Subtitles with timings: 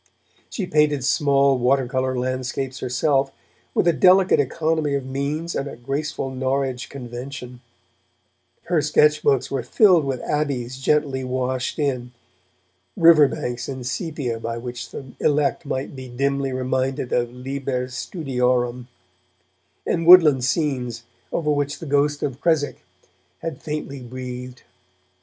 [0.49, 3.31] She painted small watercolour landscapes herself,
[3.75, 7.61] with a delicate economy of means and a graceful Norwich convention;
[8.63, 12.13] her sketch books were filled with abbeys gently washed in,
[12.97, 18.87] river banks in sepia by which the elect might be dimly reminded of Liber Studiorum,
[19.85, 22.81] and woodland scenes over which the ghost of Creswick
[23.43, 24.63] had faintly breathed.